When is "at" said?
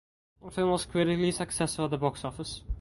1.85-1.91